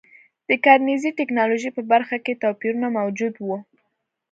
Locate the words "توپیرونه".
2.43-2.87